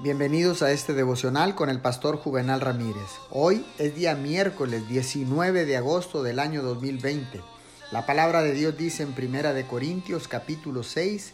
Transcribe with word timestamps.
Bienvenidos 0.00 0.62
a 0.62 0.70
este 0.70 0.94
devocional 0.94 1.56
con 1.56 1.70
el 1.70 1.80
pastor 1.80 2.18
Juvenal 2.18 2.60
Ramírez. 2.60 3.18
Hoy 3.30 3.66
es 3.78 3.96
día 3.96 4.14
miércoles 4.14 4.88
19 4.88 5.64
de 5.64 5.76
agosto 5.76 6.22
del 6.22 6.38
año 6.38 6.62
2020. 6.62 7.42
La 7.90 8.06
palabra 8.06 8.42
de 8.42 8.52
Dios 8.52 8.76
dice 8.76 9.02
en 9.02 9.12
Primera 9.12 9.52
de 9.52 9.66
Corintios 9.66 10.28
capítulo 10.28 10.84
6, 10.84 11.32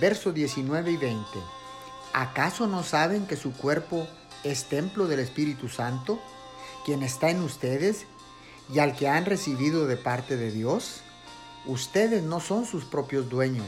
versos 0.00 0.32
19 0.32 0.92
y 0.92 0.96
20. 0.96 1.26
¿Acaso 2.12 2.68
no 2.68 2.84
saben 2.84 3.26
que 3.26 3.34
su 3.34 3.52
cuerpo 3.52 4.06
es 4.44 4.66
templo 4.66 5.08
del 5.08 5.18
Espíritu 5.18 5.68
Santo, 5.68 6.20
quien 6.84 7.02
está 7.02 7.30
en 7.30 7.42
ustedes 7.42 8.06
y 8.72 8.78
al 8.78 8.94
que 8.94 9.08
han 9.08 9.24
recibido 9.24 9.88
de 9.88 9.96
parte 9.96 10.36
de 10.36 10.52
Dios? 10.52 11.00
Ustedes 11.66 12.22
no 12.22 12.38
son 12.38 12.66
sus 12.66 12.84
propios 12.84 13.28
dueños, 13.28 13.66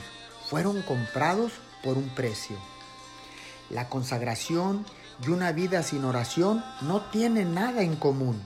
fueron 0.49 0.81
comprados 0.83 1.55
por 1.83 1.99
un 1.99 2.09
precio. 2.11 2.57
La 3.71 3.89
consagración 3.89 4.87
y 5.23 5.29
una 5.29 5.53
vida 5.53 5.83
sin 5.83 6.05
oración 6.05 6.65
no 6.83 7.03
tienen 7.11 7.55
nada 7.55 7.83
en 7.83 7.97
común. 7.97 8.43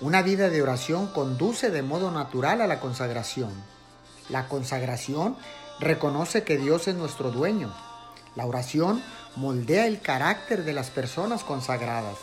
Una 0.00 0.22
vida 0.22 0.48
de 0.48 0.62
oración 0.62 1.08
conduce 1.08 1.70
de 1.70 1.82
modo 1.82 2.10
natural 2.10 2.60
a 2.60 2.66
la 2.66 2.80
consagración. 2.80 3.50
La 4.28 4.48
consagración 4.48 5.36
reconoce 5.80 6.44
que 6.44 6.56
Dios 6.56 6.88
es 6.88 6.94
nuestro 6.94 7.30
dueño. 7.30 7.74
La 8.36 8.46
oración 8.46 9.02
moldea 9.36 9.86
el 9.86 10.00
carácter 10.00 10.64
de 10.64 10.72
las 10.72 10.90
personas 10.90 11.42
consagradas. 11.42 12.16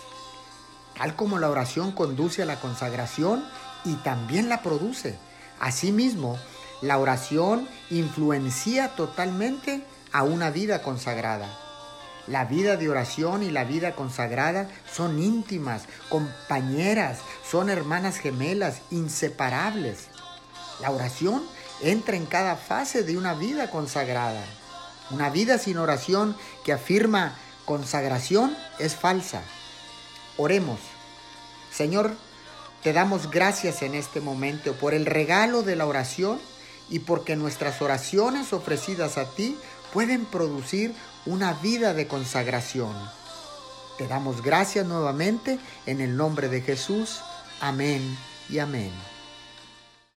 Tal 0.98 1.16
como 1.16 1.40
la 1.40 1.50
oración 1.50 1.92
conduce 1.92 2.44
a 2.44 2.46
la 2.46 2.60
consagración 2.60 3.46
y 3.86 3.96
también 3.96 4.50
la 4.50 4.62
produce. 4.62 5.18
Asimismo, 5.60 6.38
la 6.82 6.98
oración 6.98 7.68
influencia 7.90 8.96
totalmente 8.96 9.84
a 10.12 10.24
una 10.24 10.50
vida 10.50 10.82
consagrada. 10.82 11.69
La 12.30 12.46
vida 12.46 12.78
de 12.78 12.88
oración 12.88 13.42
y 13.42 13.50
la 13.50 13.64
vida 13.64 13.96
consagrada 13.96 14.70
son 14.94 15.18
íntimas, 15.18 15.86
compañeras, 16.10 17.18
son 17.50 17.72
hermanas 17.72 18.18
gemelas, 18.18 18.82
inseparables. 18.92 20.10
La 20.80 20.92
oración 20.92 21.42
entra 21.82 22.16
en 22.16 22.28
cada 22.28 22.56
fase 22.56 23.02
de 23.02 23.18
una 23.18 23.34
vida 23.34 23.72
consagrada. 23.72 24.44
Una 25.10 25.32
vida 25.32 25.58
sin 25.58 25.80
oración 25.80 26.38
que 26.64 26.72
afirma 26.72 27.36
consagración 27.66 28.56
es 28.78 28.96
falsa. 28.96 29.42
Oremos. 30.38 30.80
Señor, 31.72 32.16
te 32.84 32.94
damos 32.94 33.32
gracias 33.32 33.82
en 33.82 33.96
este 33.96 34.22
momento 34.22 34.74
por 34.74 34.94
el 34.94 35.08
regalo 35.08 35.64
de 35.64 35.76
la 35.76 35.88
oración 35.88 36.40
y 36.90 37.00
porque 37.00 37.36
nuestras 37.36 37.82
oraciones 37.82 38.54
ofrecidas 38.54 39.18
a 39.18 39.30
ti 39.30 39.58
pueden 39.94 40.26
producir 40.26 40.94
una 41.26 41.54
vida 41.54 41.94
de 41.94 42.08
consagración. 42.08 42.94
Te 43.98 44.08
damos 44.08 44.42
gracias 44.42 44.86
nuevamente 44.86 45.60
en 45.86 46.02
el 46.02 46.16
nombre 46.16 46.48
de 46.48 46.62
Jesús. 46.62 47.20
Amén 47.60 48.18
y 48.50 48.60
amén. 48.60 48.92